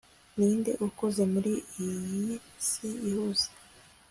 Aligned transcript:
ninde 0.37 0.71
ukuze 0.87 1.23
muri 1.33 1.53
iyi 1.85 2.31
si 2.67 2.87
ihuze 3.09 3.47